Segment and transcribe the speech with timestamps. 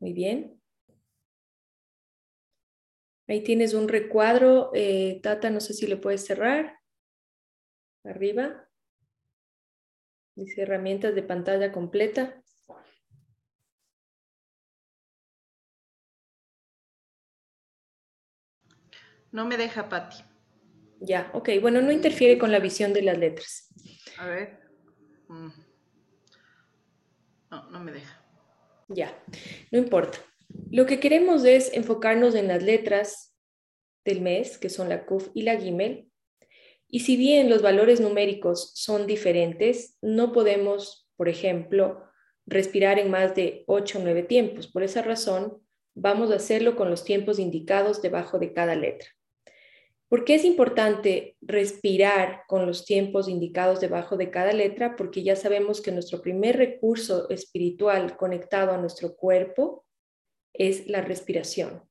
[0.00, 0.60] Muy bien.
[3.26, 4.70] Ahí tienes un recuadro.
[4.74, 6.78] Eh, Tata, no sé si le puedes cerrar.
[8.04, 8.68] Arriba.
[10.34, 12.42] Dice herramientas de pantalla completa.
[19.30, 20.24] No me deja, Patti.
[21.00, 21.50] Ya, ok.
[21.60, 23.68] Bueno, no interfiere con la visión de las letras.
[24.18, 24.60] A ver.
[25.28, 25.48] Mm.
[27.50, 28.17] No, no me deja.
[28.88, 29.22] Ya,
[29.70, 30.18] no importa.
[30.70, 33.34] Lo que queremos es enfocarnos en las letras
[34.04, 36.10] del mes, que son la KUF y la Gimel.
[36.88, 42.02] Y si bien los valores numéricos son diferentes, no podemos, por ejemplo,
[42.46, 44.68] respirar en más de 8 o 9 tiempos.
[44.68, 45.62] Por esa razón,
[45.94, 49.08] vamos a hacerlo con los tiempos indicados debajo de cada letra.
[50.08, 54.96] ¿Por qué es importante respirar con los tiempos indicados debajo de cada letra?
[54.96, 59.84] Porque ya sabemos que nuestro primer recurso espiritual conectado a nuestro cuerpo
[60.54, 61.82] es la respiración.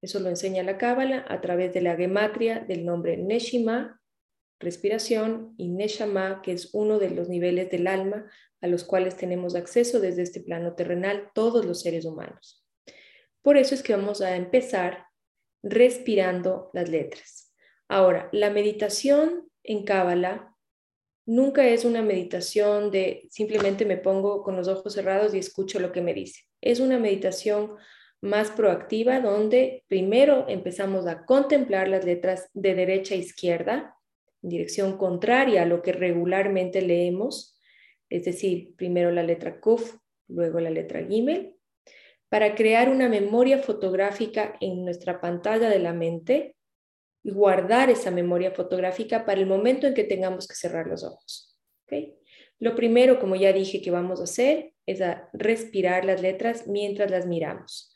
[0.00, 4.00] Eso lo enseña la Cábala a través de la gematria del nombre Neshima,
[4.60, 9.56] respiración, y Neshama, que es uno de los niveles del alma a los cuales tenemos
[9.56, 12.64] acceso desde este plano terrenal todos los seres humanos.
[13.42, 15.06] Por eso es que vamos a empezar
[15.62, 17.47] respirando las letras.
[17.88, 20.54] Ahora, la meditación en Cábala
[21.26, 25.92] nunca es una meditación de simplemente me pongo con los ojos cerrados y escucho lo
[25.92, 26.42] que me dice.
[26.60, 27.76] Es una meditación
[28.20, 33.94] más proactiva donde primero empezamos a contemplar las letras de derecha a izquierda
[34.42, 37.58] en dirección contraria a lo que regularmente leemos,
[38.08, 39.96] es decir, primero la letra Kuf,
[40.28, 41.54] luego la letra Gimel,
[42.28, 46.56] para crear una memoria fotográfica en nuestra pantalla de la mente
[47.22, 51.56] y guardar esa memoria fotográfica para el momento en que tengamos que cerrar los ojos.
[52.60, 55.00] Lo primero, como ya dije que vamos a hacer, es
[55.32, 57.94] respirar las letras mientras las miramos.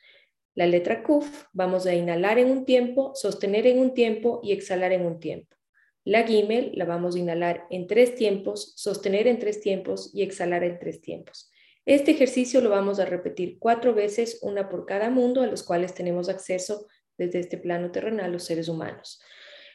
[0.55, 4.93] La letra Kuf vamos a inhalar en un tiempo, sostener en un tiempo y exhalar
[4.93, 5.57] en un tiempo.
[6.05, 10.63] La Gimel la vamos a inhalar en tres tiempos, sostener en tres tiempos y exhalar
[10.63, 11.51] en tres tiempos.
[11.85, 15.95] Este ejercicio lo vamos a repetir cuatro veces, una por cada mundo a los cuales
[15.95, 16.87] tenemos acceso
[17.19, 19.21] desde este plano terrenal los seres humanos.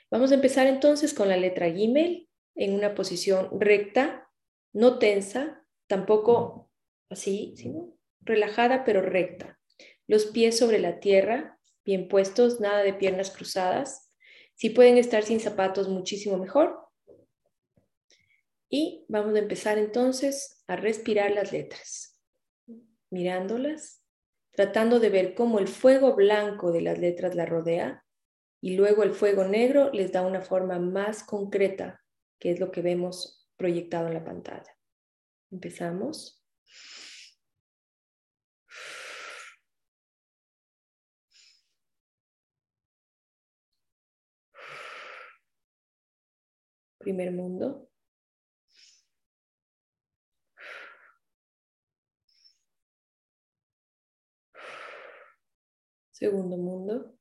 [0.10, 4.30] Vamos a empezar entonces con la letra Gimel en una posición recta,
[4.74, 6.72] no tensa, tampoco
[7.10, 9.60] así, sino relajada pero recta.
[10.08, 14.12] Los pies sobre la tierra, bien puestos, nada de piernas cruzadas.
[14.56, 16.88] Si pueden estar sin zapatos, muchísimo mejor.
[18.70, 22.20] Y vamos a empezar entonces a respirar las letras,
[23.10, 24.04] mirándolas
[24.58, 28.04] tratando de ver cómo el fuego blanco de las letras la rodea
[28.60, 32.04] y luego el fuego negro les da una forma más concreta,
[32.40, 34.76] que es lo que vemos proyectado en la pantalla.
[35.52, 36.44] Empezamos.
[46.98, 47.87] Primer mundo.
[56.20, 57.16] Segundo mundo.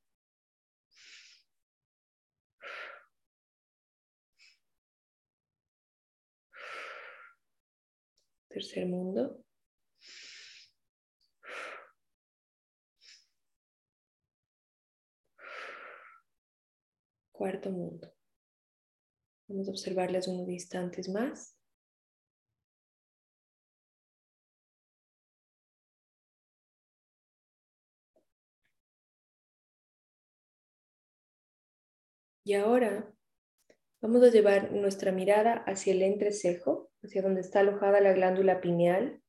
[8.49, 9.45] Tercer mundo.
[17.31, 18.11] Cuarto mundo.
[19.47, 21.56] Vamos a observarlas unos instantes más.
[32.47, 33.13] Y ahora
[33.99, 39.21] vamos a llevar nuestra mirada hacia el entrecejo, hacia donde está alojada la glándula pineal.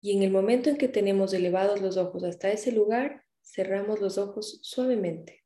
[0.00, 4.18] Y en el momento en que tenemos elevados los ojos hasta ese lugar, cerramos los
[4.18, 5.44] ojos suavemente.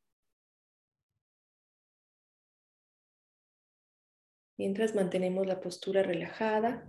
[4.57, 6.89] Mientras mantenemos la postura relajada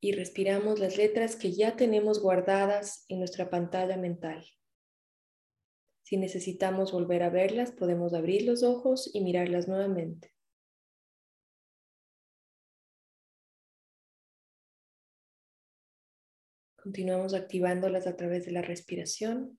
[0.00, 4.46] y respiramos las letras que ya tenemos guardadas en nuestra pantalla mental.
[6.06, 10.32] Si necesitamos volver a verlas, podemos abrir los ojos y mirarlas nuevamente.
[16.76, 19.58] Continuamos activándolas a través de la respiración.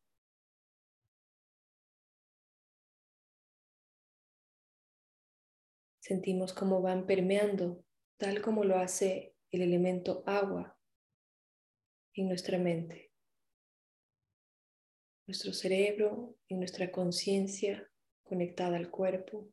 [5.99, 7.83] Sentimos cómo van permeando,
[8.15, 10.77] tal como lo hace el elemento agua
[12.13, 13.06] en nuestra mente
[15.27, 17.89] nuestro cerebro, y nuestra conciencia
[18.23, 19.49] conectada al cuerpo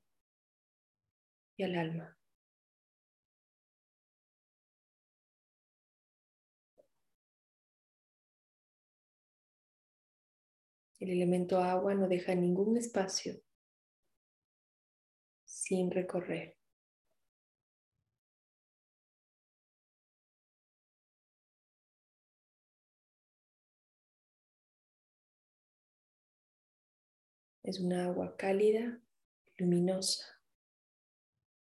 [1.56, 2.18] y al alma.
[11.00, 13.34] El elemento agua no deja ningún espacio
[15.44, 16.56] sin recorrer.
[27.64, 29.00] Es un agua cálida,
[29.56, 30.26] luminosa,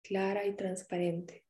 [0.01, 1.43] clara y transparente.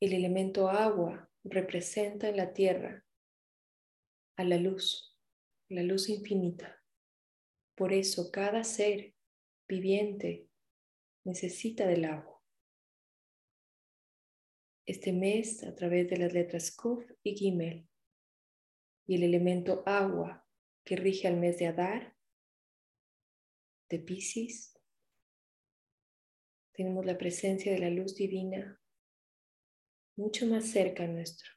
[0.00, 3.04] El elemento agua representa en la tierra
[4.36, 5.16] a la luz,
[5.68, 6.82] la luz infinita.
[7.76, 9.14] Por eso cada ser
[9.68, 10.48] viviente
[11.22, 12.33] necesita del agua
[14.86, 17.88] este mes a través de las letras Kuf y Gimel
[19.06, 20.46] y el elemento agua
[20.84, 22.16] que rige al mes de Adar,
[23.88, 24.78] de Pisces.
[26.72, 28.80] Tenemos la presencia de la luz divina
[30.16, 31.50] mucho más cerca nuestro.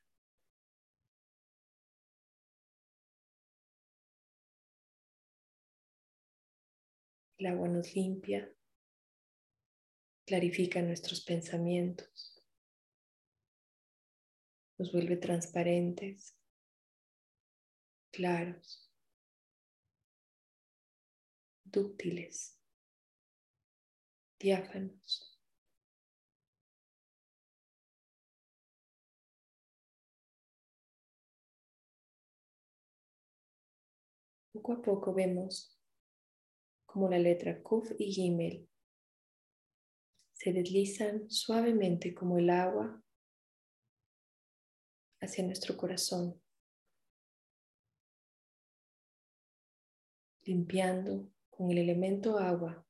[7.38, 8.52] El agua nos limpia,
[10.26, 12.37] clarifica nuestros pensamientos
[14.78, 16.38] nos vuelve transparentes,
[18.12, 18.92] claros,
[21.64, 22.60] dúctiles,
[24.40, 25.34] diáfanos.
[34.52, 35.78] Poco a poco vemos
[36.86, 38.68] como la letra Kuf y Gimel
[40.34, 43.04] se deslizan suavemente como el agua
[45.22, 46.42] hacia nuestro corazón,
[50.44, 52.86] limpiando con el elemento agua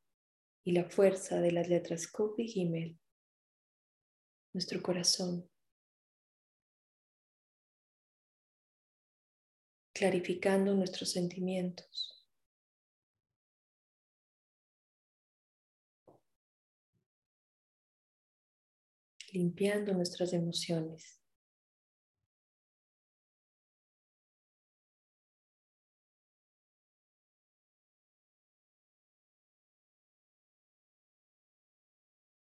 [0.64, 3.00] y la fuerza de las letras Kuf y Gimel
[4.58, 5.48] nuestro corazón,
[9.94, 12.14] clarificando nuestros sentimientos.
[19.34, 21.17] limpiando nuestras emociones.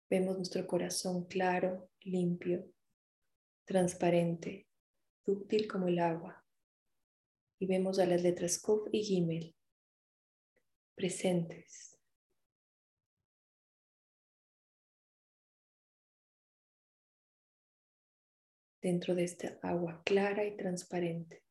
[0.09, 2.65] Vemos nuestro corazón claro, limpio,
[3.65, 4.67] transparente,
[5.25, 6.44] dúctil como el agua.
[7.59, 9.56] Y vemos a las letras Kuf y Gimel
[11.00, 11.97] presentes.
[18.81, 21.48] Dentro de esta agua clara y transparente.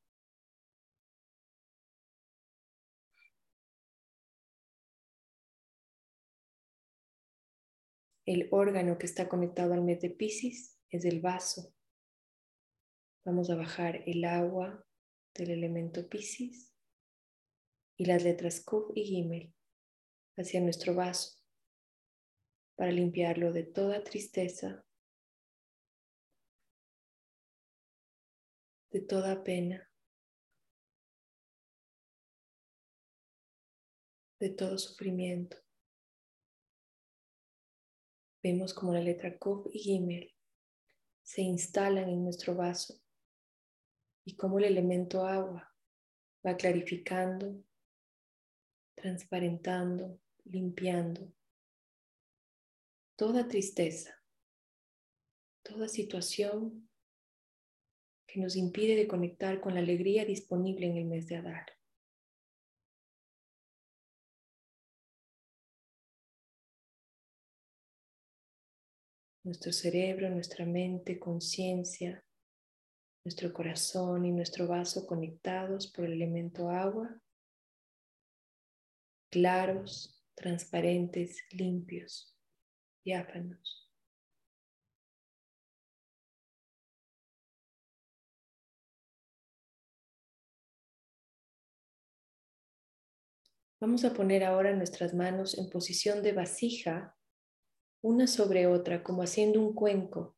[8.28, 11.75] El órgano que está conectado al mes de Pisces es el vaso.
[13.25, 14.86] Vamos a bajar el agua
[15.32, 16.76] del elemento Pisces
[17.96, 19.54] y las letras Kuf y Gimel
[20.36, 21.42] hacia nuestro vaso
[22.76, 24.84] para limpiarlo de toda tristeza,
[28.90, 29.90] de toda pena,
[34.38, 35.56] de todo sufrimiento.
[38.50, 40.34] Vemos como la letra Kuf y Gimel
[41.22, 42.98] se instalan en nuestro vaso
[44.24, 45.70] y como el elemento agua
[46.46, 47.62] va clarificando,
[48.94, 51.31] transparentando, limpiando
[53.17, 54.19] toda tristeza,
[55.62, 56.88] toda situación
[58.26, 61.78] que nos impide de conectar con la alegría disponible en el mes de Adar.
[69.48, 72.22] Nuestro cerebro, nuestra mente, conciencia,
[73.24, 77.19] nuestro corazón y nuestro vaso conectados por el elemento agua,
[79.31, 82.36] claros, transparentes, limpios,
[83.02, 83.90] diáfanos.
[93.81, 97.18] Vamos a poner ahora nuestras manos en posición de vasija
[98.02, 100.36] una sobre otra, como haciendo un cuenco.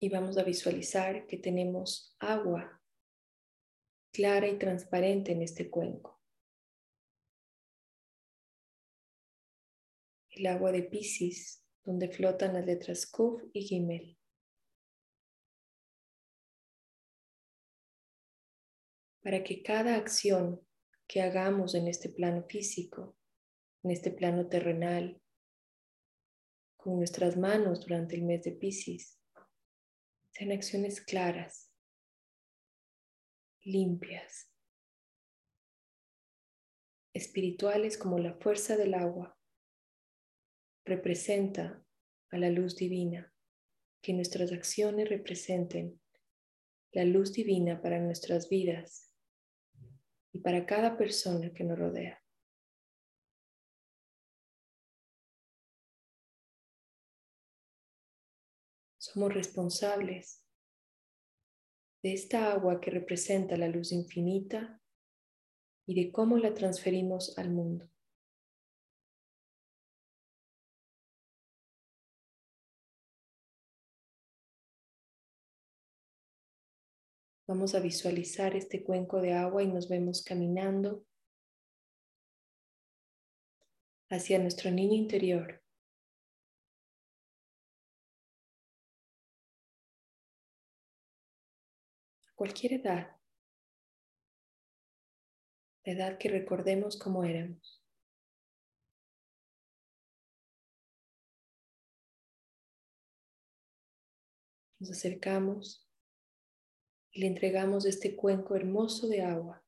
[0.00, 2.82] Y vamos a visualizar que tenemos agua
[4.12, 6.20] clara y transparente en este cuenco.
[10.30, 14.18] El agua de Pisces, donde flotan las letras Kuf y Gimel.
[19.22, 20.60] Para que cada acción
[21.06, 23.16] que hagamos en este plano físico,
[23.82, 25.20] en este plano terrenal,
[26.76, 29.20] con nuestras manos durante el mes de Pisces,
[30.30, 31.70] sean acciones claras,
[33.62, 34.50] limpias,
[37.14, 39.38] espirituales como la fuerza del agua,
[40.84, 41.84] representa
[42.30, 43.32] a la luz divina,
[44.00, 46.00] que nuestras acciones representen
[46.90, 49.11] la luz divina para nuestras vidas
[50.42, 52.22] para cada persona que nos rodea.
[58.98, 60.44] Somos responsables
[62.02, 64.80] de esta agua que representa la luz infinita
[65.86, 67.91] y de cómo la transferimos al mundo.
[77.54, 81.04] Vamos a visualizar este cuenco de agua y nos vemos caminando
[84.08, 85.62] hacia nuestro niño interior.
[92.26, 93.20] A cualquier edad,
[95.84, 97.84] la edad que recordemos cómo éramos.
[104.78, 105.91] Nos acercamos
[107.12, 109.62] y le entregamos este cuenco hermoso de agua.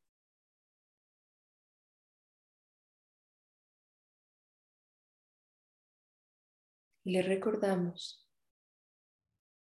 [7.04, 8.26] Le recordamos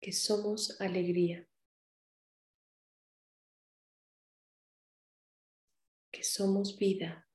[0.01, 1.47] que somos alegría,
[6.11, 7.29] que somos vida,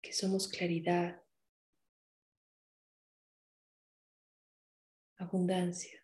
[0.00, 1.20] que somos claridad,
[5.16, 6.01] abundancia.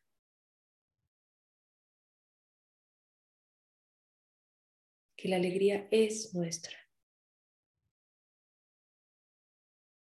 [5.19, 6.77] Que la alegría es nuestra.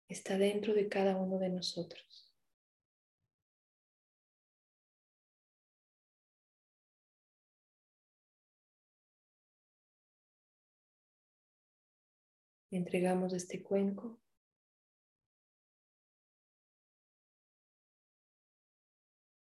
[0.08, 2.28] Está dentro de cada uno de nosotros.
[12.74, 14.22] entregamos este cuenco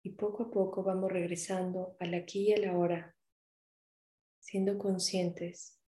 [0.03, 3.14] y poco a poco vamos regresando al aquí y a la hora
[4.55, 5.83] siendo conscientes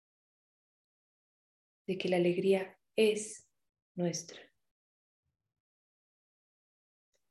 [1.85, 3.45] de que la alegría es
[3.93, 4.39] nuestra,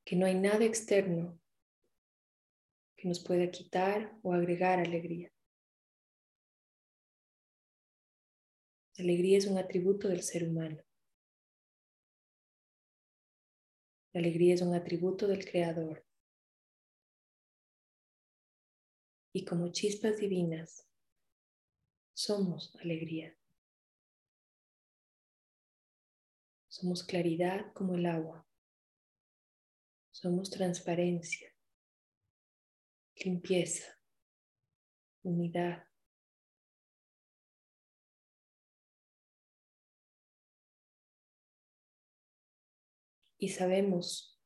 [0.05, 1.41] que no hay nada externo
[2.99, 5.33] que nos pueda quitar o agregar alegría.
[8.99, 10.83] La alegría es un atributo del ser humano.
[14.13, 16.05] La alegría es un atributo del Creador.
[19.33, 20.92] Y como chispas divinas,
[22.15, 23.37] somos alegría.
[26.69, 28.47] Somos claridad como el agua.
[30.11, 31.55] Somos transparencia,
[33.17, 33.99] limpieza,
[35.23, 35.87] unidad.
[43.39, 44.41] Y sabemos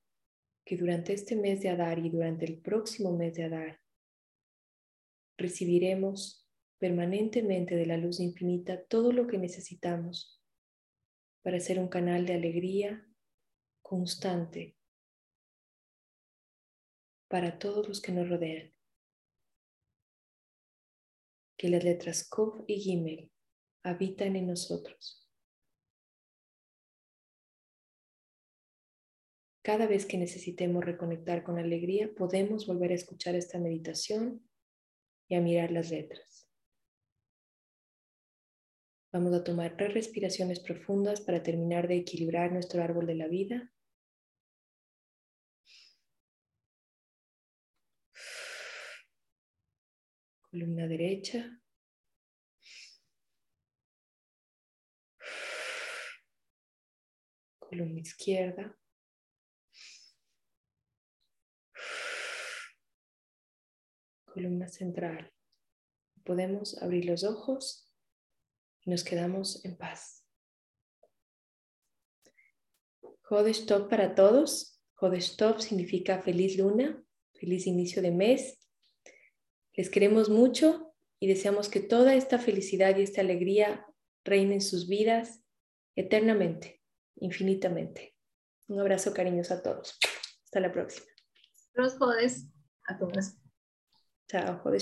[0.64, 3.80] que durante este mes de Adar y durante el próximo mes de Adar
[5.36, 6.45] recibiremos
[6.78, 10.42] permanentemente de la luz infinita todo lo que necesitamos
[11.42, 13.06] para ser un canal de alegría
[13.82, 14.76] constante
[17.28, 18.72] para todos los que nos rodean.
[21.56, 23.32] Que las letras Kov y Gimel
[23.82, 25.26] habitan en nosotros.
[29.62, 34.48] Cada vez que necesitemos reconectar con alegría, podemos volver a escuchar esta meditación
[35.28, 36.35] y a mirar las letras.
[39.16, 43.72] Vamos a tomar tres respiraciones profundas para terminar de equilibrar nuestro árbol de la vida.
[50.50, 51.58] Columna derecha.
[57.58, 58.78] Columna izquierda.
[64.26, 65.32] Columna central.
[66.22, 67.85] Podemos abrir los ojos
[68.86, 70.24] y nos quedamos en paz.
[73.28, 74.80] Hodestop para todos.
[74.98, 78.58] Hodestop significa feliz luna, feliz inicio de mes.
[79.74, 83.84] Les queremos mucho y deseamos que toda esta felicidad y esta alegría
[84.24, 85.42] reine en sus vidas
[85.96, 86.80] eternamente,
[87.16, 88.14] infinitamente.
[88.68, 89.98] Un abrazo cariñoso a todos.
[90.44, 91.06] Hasta la próxima.
[91.74, 92.46] Los jodes
[92.86, 93.34] a todos.
[94.28, 94.74] Chao, jodes.